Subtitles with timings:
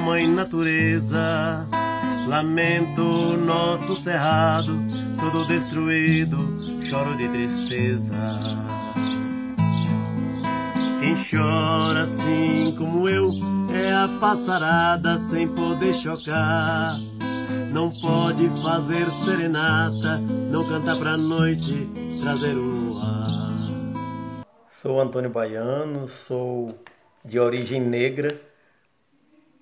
[0.00, 1.66] Mãe natureza.
[2.26, 3.02] Lamento
[3.38, 4.78] nosso cerrado,
[5.18, 6.36] todo destruído,
[6.82, 8.14] choro de tristeza.
[11.00, 13.30] Quem chora assim como eu
[13.74, 16.98] é a passarada sem poder chocar.
[17.72, 21.88] Não pode fazer serenata, não cantar pra noite,
[22.20, 24.44] trazer o ar.
[24.68, 26.74] Sou Antônio Baiano, sou
[27.24, 28.34] de origem negra,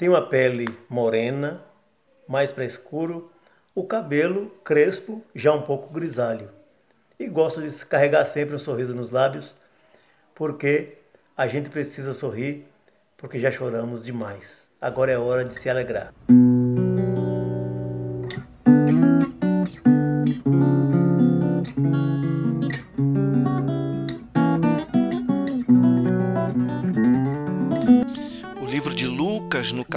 [0.00, 1.60] tenho a pele morena,
[2.26, 3.30] mais para escuro,
[3.74, 6.48] o cabelo crespo, já um pouco grisalho.
[7.18, 9.54] E gosto de carregar sempre um sorriso nos lábios,
[10.34, 10.96] porque
[11.36, 12.66] a gente precisa sorrir,
[13.18, 14.66] porque já choramos demais.
[14.80, 16.14] Agora é hora de se alegrar.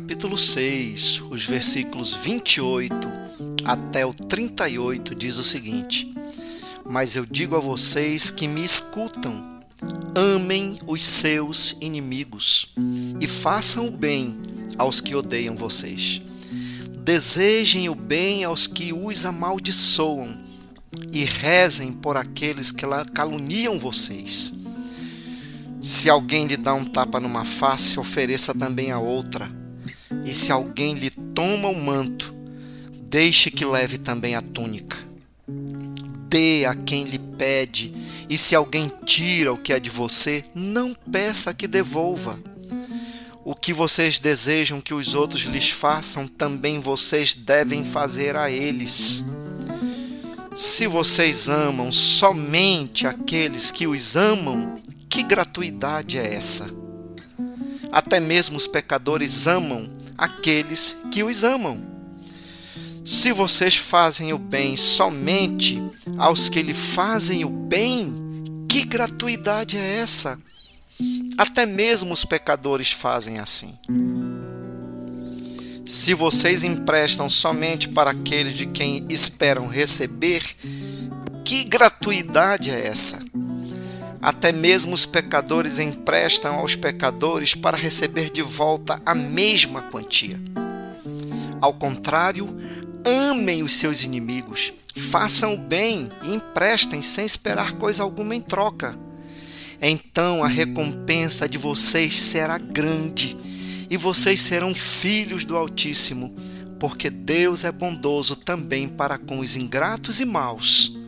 [0.00, 2.96] Capítulo 6, os versículos 28
[3.66, 6.10] até o 38, diz o seguinte:
[6.88, 9.60] Mas eu digo a vocês que me escutam,
[10.14, 12.72] amem os seus inimigos
[13.20, 14.38] e façam o bem
[14.78, 16.22] aos que odeiam vocês.
[17.04, 20.34] Desejem o bem aos que os amaldiçoam
[21.12, 24.54] e rezem por aqueles que caluniam vocês.
[25.82, 29.59] Se alguém lhe dá um tapa numa face, ofereça também a outra.
[30.24, 32.34] E se alguém lhe toma o manto,
[33.02, 34.96] deixe que leve também a túnica.
[36.28, 37.92] Dê a quem lhe pede,
[38.28, 42.38] e se alguém tira o que é de você, não peça que devolva.
[43.44, 49.24] O que vocês desejam que os outros lhes façam, também vocês devem fazer a eles.
[50.54, 54.76] Se vocês amam somente aqueles que os amam,
[55.08, 56.70] que gratuidade é essa?
[57.90, 59.88] Até mesmo os pecadores amam
[60.20, 61.82] aqueles que os amam.
[63.02, 65.82] Se vocês fazem o bem somente
[66.18, 68.12] aos que lhe fazem o bem,
[68.68, 70.38] que gratuidade é essa?
[71.38, 73.74] Até mesmo os pecadores fazem assim.
[75.86, 80.42] Se vocês emprestam somente para aqueles de quem esperam receber,
[81.42, 83.18] que gratuidade é essa?
[84.20, 90.38] Até mesmo os pecadores emprestam aos pecadores para receber de volta a mesma quantia.
[91.58, 92.46] Ao contrário,
[93.04, 98.94] amem os seus inimigos, façam o bem e emprestem sem esperar coisa alguma em troca.
[99.80, 103.36] Então a recompensa de vocês será grande
[103.88, 106.34] e vocês serão filhos do Altíssimo,
[106.78, 110.99] porque Deus é bondoso também para com os ingratos e maus.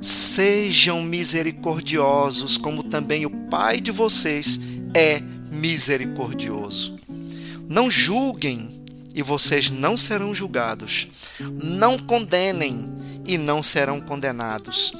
[0.00, 4.60] Sejam misericordiosos, como também o Pai de vocês
[4.94, 5.20] é
[5.50, 6.96] misericordioso.
[7.68, 8.84] Não julguem
[9.14, 11.08] e vocês não serão julgados.
[11.40, 12.92] Não condenem
[13.26, 14.92] e não serão condenados.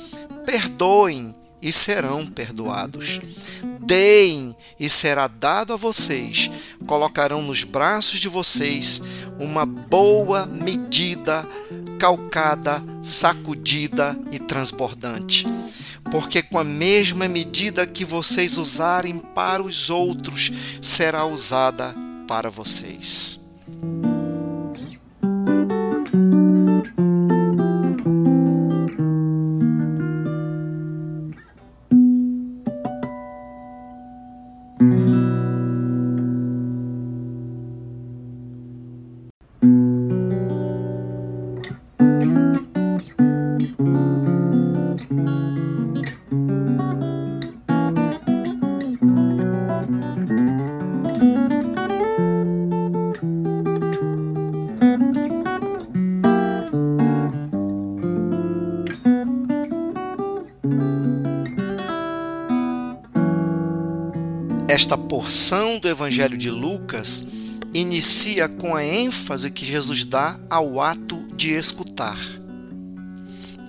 [0.44, 3.20] Perdoem e serão perdoados.
[3.80, 6.50] Deem e será dado a vocês.
[6.86, 9.02] Colocarão nos braços de vocês
[9.38, 11.46] uma boa medida,
[11.98, 15.46] calcada, sacudida e transbordante.
[16.10, 21.94] Porque com a mesma medida que vocês usarem para os outros, será usada
[22.26, 23.45] para vocês.
[65.48, 67.24] Porção do Evangelho de Lucas
[67.72, 72.18] inicia com a ênfase que Jesus dá ao ato de escutar.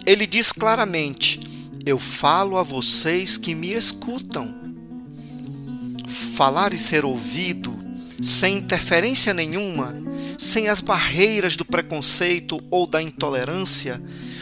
[0.03, 1.39] Ele diz claramente:
[1.85, 4.55] Eu falo a vocês que me escutam.
[6.07, 7.77] Falar e ser ouvido,
[8.19, 9.95] sem interferência nenhuma,
[10.35, 14.01] sem as barreiras do preconceito ou da intolerância,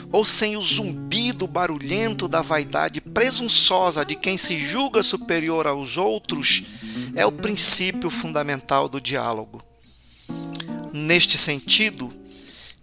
[0.09, 6.63] ou sem o zumbido barulhento da vaidade presunçosa de quem se julga superior aos outros,
[7.15, 9.62] é o princípio fundamental do diálogo.
[10.91, 12.12] Neste sentido,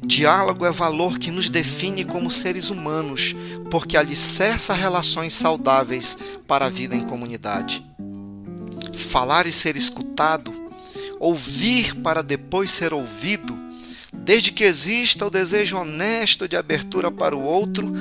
[0.00, 3.36] diálogo é valor que nos define como seres humanos,
[3.70, 7.86] porque alicerça relações saudáveis para a vida em comunidade.
[8.94, 10.52] Falar e ser escutado,
[11.20, 13.62] ouvir para depois ser ouvido,
[14.24, 17.92] Desde que exista o desejo honesto de abertura para o outro,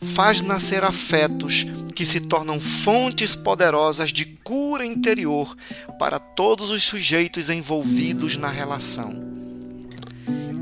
[0.00, 1.66] faz nascer afetos
[1.98, 5.56] que se tornam fontes poderosas de cura interior
[5.98, 9.20] para todos os sujeitos envolvidos na relação.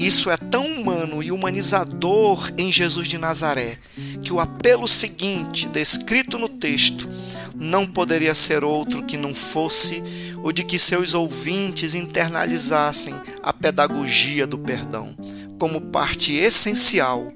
[0.01, 3.77] Isso é tão humano e humanizador em Jesus de Nazaré
[4.25, 7.07] que o apelo seguinte, descrito no texto,
[7.55, 10.03] não poderia ser outro que não fosse
[10.43, 15.15] o de que seus ouvintes internalizassem a pedagogia do perdão
[15.59, 17.31] como parte essencial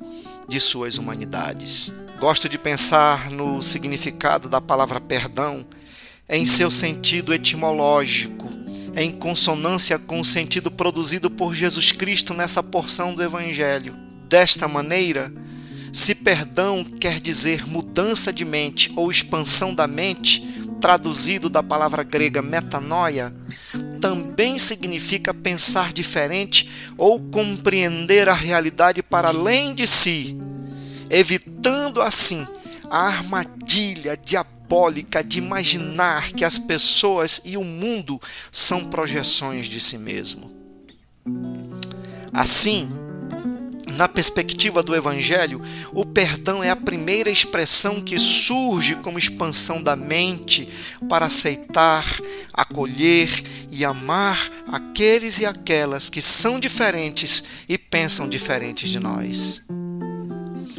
[0.48, 1.92] de suas humanidades.
[2.20, 5.64] Gosto de pensar no significado da palavra perdão
[6.28, 8.46] em seu sentido etimológico,
[8.94, 13.96] em consonância com o sentido produzido por Jesus Cristo nessa porção do Evangelho.
[14.28, 15.32] Desta maneira,
[15.94, 20.42] se perdão quer dizer mudança de mente ou expansão da mente,
[20.78, 23.34] traduzido da palavra grega metanoia,
[23.98, 30.38] também significa pensar diferente ou compreender a realidade para além de si,
[31.10, 32.46] evitando assim
[32.88, 38.20] a armadilha diabólica de imaginar que as pessoas e o mundo
[38.50, 40.50] são projeções de si mesmo.
[42.32, 42.88] Assim,
[43.96, 45.60] na perspectiva do Evangelho,
[45.92, 50.68] o perdão é a primeira expressão que surge como expansão da mente
[51.08, 52.04] para aceitar,
[52.52, 53.28] acolher
[53.70, 59.66] e amar aqueles e aquelas que são diferentes e pensam diferentes de nós.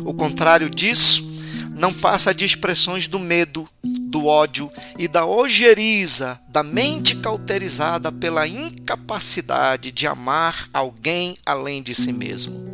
[0.05, 1.29] O contrário disso
[1.75, 8.47] não passa de expressões do medo, do ódio e da ojeriza da mente cauterizada pela
[8.47, 12.69] incapacidade de amar alguém além de si mesmo.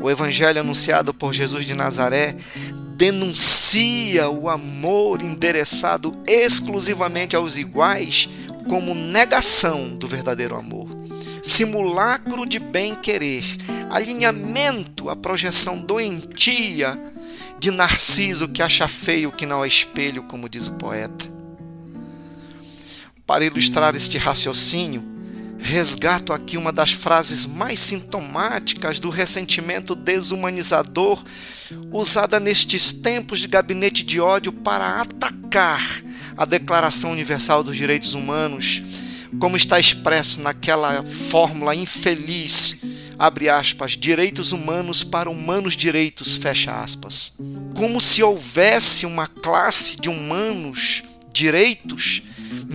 [0.00, 2.34] O evangelho anunciado por Jesus de Nazaré
[2.96, 8.28] denuncia o amor endereçado exclusivamente aos iguais
[8.68, 10.88] como negação do verdadeiro amor,
[11.42, 13.44] simulacro de bem-querer,
[13.90, 16.98] alinhamento à projeção doentia
[17.58, 21.26] de Narciso que acha feio que não é espelho, como diz o poeta.
[23.26, 25.04] Para ilustrar este raciocínio,
[25.58, 31.22] resgato aqui uma das frases mais sintomáticas do ressentimento desumanizador
[31.92, 36.02] usada nestes tempos de gabinete de ódio para atacar
[36.36, 38.82] a Declaração Universal dos Direitos Humanos,
[39.38, 42.78] como está expresso naquela fórmula infeliz,
[43.18, 47.34] abre aspas, direitos humanos para humanos direitos, fecha aspas.
[47.74, 52.22] Como se houvesse uma classe de humanos direitos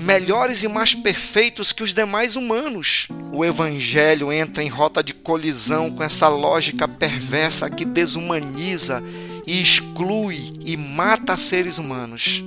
[0.04, 3.08] melhores e mais perfeitos que os demais humanos.
[3.32, 9.04] O Evangelho entra em rota de colisão com essa lógica perversa que desumaniza
[9.46, 12.44] e exclui e mata seres humanos.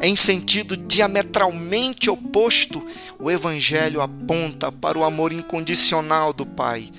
[0.00, 2.86] Em sentido diametralmente oposto,
[3.18, 6.90] o Evangelho aponta para o amor incondicional do Pai,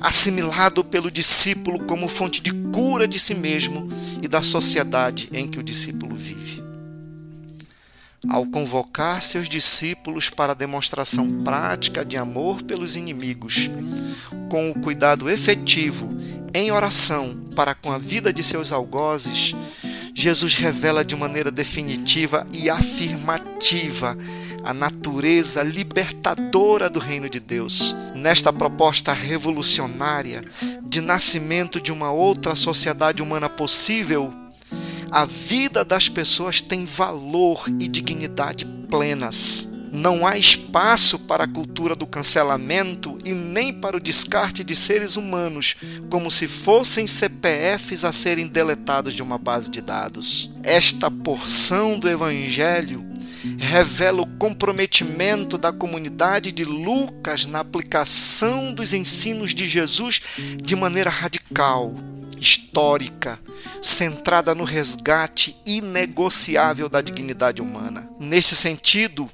[0.00, 3.88] assimilado pelo discípulo como fonte de cura de si mesmo
[4.22, 6.64] e da sociedade em que o discípulo vive.
[8.28, 13.70] ao convocar seus discípulos para a demonstração prática de amor pelos inimigos,
[14.48, 16.12] com o cuidado efetivo
[16.52, 19.54] em oração para com a vida de seus algozes,
[20.18, 24.16] Jesus revela de maneira definitiva e afirmativa
[24.64, 27.94] a natureza libertadora do reino de Deus.
[28.14, 30.42] Nesta proposta revolucionária
[30.84, 34.32] de nascimento de uma outra sociedade humana possível,
[35.10, 39.75] a vida das pessoas tem valor e dignidade plenas.
[39.92, 45.16] Não há espaço para a cultura do cancelamento e nem para o descarte de seres
[45.16, 45.76] humanos,
[46.10, 50.50] como se fossem CPFs a serem deletados de uma base de dados.
[50.62, 53.06] Esta porção do Evangelho
[53.58, 60.20] revela o comprometimento da comunidade de Lucas na aplicação dos ensinos de Jesus
[60.62, 61.94] de maneira radical,
[62.38, 63.38] histórica,
[63.80, 68.08] centrada no resgate inegociável da dignidade humana.
[68.18, 69.28] Nesse sentido,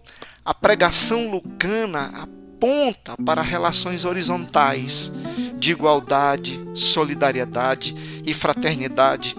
[0.45, 5.13] a pregação lucana aponta para relações horizontais
[5.59, 9.37] de igualdade, solidariedade e fraternidade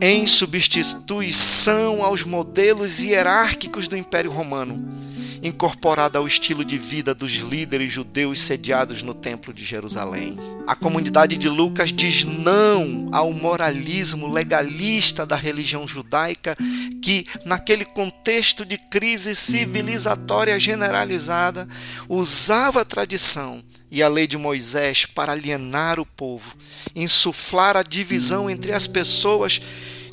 [0.00, 4.96] em substituição aos modelos hierárquicos do Império Romano,
[5.42, 10.36] incorporada ao estilo de vida dos líderes judeus sediados no Templo de Jerusalém.
[10.66, 16.56] A comunidade de Lucas diz não ao moralismo legalista da religião judaica
[17.02, 21.66] que, naquele contexto de crise civilizatória generalizada,
[22.08, 26.54] usava a tradição e a lei de Moisés para alienar o povo,
[26.94, 29.60] insuflar a divisão entre as pessoas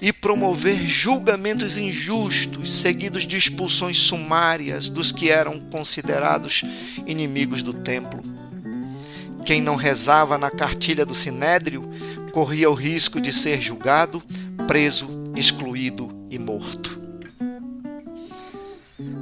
[0.02, 6.64] e promover julgamentos injustos, seguidos de expulsões sumárias dos que eram considerados
[7.08, 8.22] inimigos do templo.
[9.46, 11.84] Quem não rezava na cartilha do sinédrio
[12.34, 14.22] corria o risco de ser julgado,
[14.68, 17.02] preso, excluído e morto.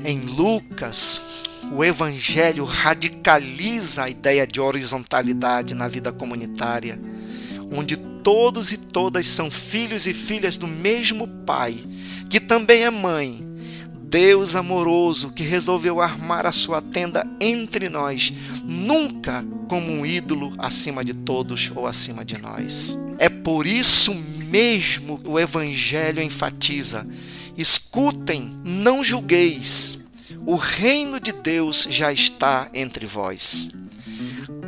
[0.03, 7.01] Em Lucas, o Evangelho radicaliza a ideia de horizontalidade na vida comunitária,
[7.71, 11.73] onde todos e todas são filhos e filhas do mesmo Pai,
[12.29, 13.47] que também é mãe.
[14.03, 18.33] Deus amoroso que resolveu armar a sua tenda entre nós,
[18.65, 22.97] nunca como um ídolo acima de todos ou acima de nós.
[23.17, 24.13] É por isso
[24.49, 27.07] mesmo o Evangelho enfatiza:
[27.57, 30.00] escutem, não julgueis
[30.45, 33.71] o reino de Deus já está entre vós.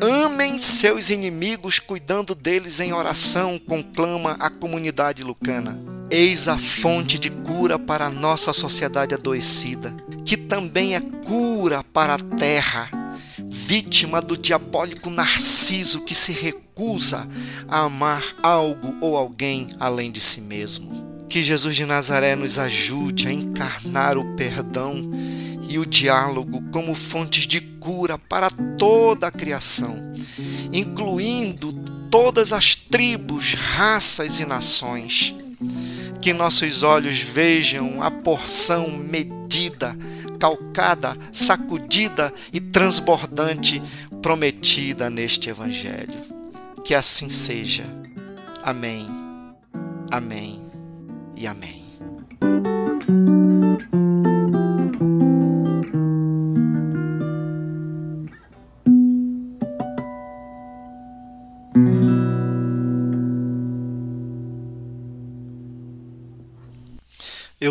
[0.01, 5.79] Amem seus inimigos, cuidando deles em oração, conclama a comunidade lucana.
[6.09, 12.15] Eis a fonte de cura para a nossa sociedade adoecida, que também é cura para
[12.15, 12.89] a terra,
[13.47, 17.27] vítima do diabólico narciso que se recusa
[17.67, 21.25] a amar algo ou alguém além de si mesmo.
[21.29, 25.09] Que Jesus de Nazaré nos ajude a encarnar o perdão
[25.73, 30.13] e o diálogo como fontes de cura para toda a criação,
[30.71, 31.73] incluindo
[32.11, 35.35] todas as tribos, raças e nações.
[36.21, 39.97] Que nossos olhos vejam a porção medida,
[40.39, 43.81] calcada, sacudida e transbordante
[44.21, 46.21] prometida neste Evangelho.
[46.83, 47.83] Que assim seja.
[48.61, 49.07] Amém.
[50.11, 50.61] Amém
[51.35, 51.82] e amém.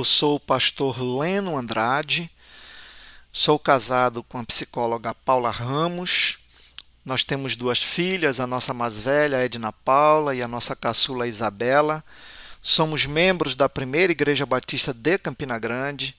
[0.02, 2.28] Eu sou o pastor Leno Andrade,
[3.32, 6.38] sou casado com a psicóloga Paula Ramos.
[7.04, 12.02] Nós temos duas filhas, a nossa mais velha, Edna Paula, e a nossa caçula Isabela.
[12.60, 16.16] Somos membros da Primeira Igreja Batista de Campina Grande.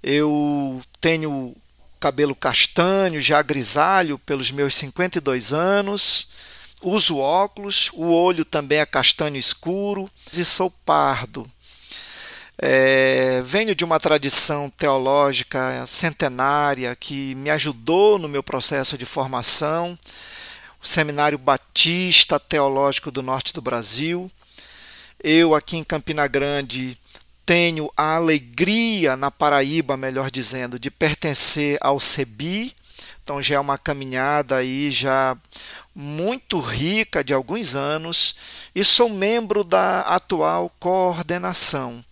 [0.00, 1.56] Eu tenho
[1.98, 6.28] cabelo castanho, já grisalho, pelos meus 52 anos.
[6.80, 11.44] Uso óculos, o olho também é castanho escuro e sou pardo.
[12.58, 19.98] É, venho de uma tradição teológica centenária que me ajudou no meu processo de formação,
[20.82, 24.30] o Seminário Batista Teológico do Norte do Brasil.
[25.22, 26.96] Eu, aqui em Campina Grande,
[27.44, 32.74] tenho a alegria, na Paraíba, melhor dizendo, de pertencer ao CEBI.
[33.22, 35.36] Então já é uma caminhada aí já
[35.94, 38.36] muito rica de alguns anos
[38.74, 42.05] e sou membro da atual coordenação.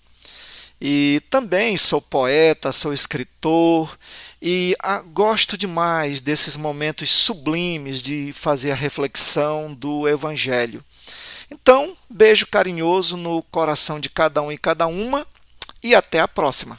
[0.86, 3.98] E também sou poeta, sou escritor
[4.42, 10.84] e ah, gosto demais desses momentos sublimes de fazer a reflexão do Evangelho.
[11.50, 15.26] Então, beijo carinhoso no coração de cada um e cada uma
[15.82, 16.78] e até a próxima.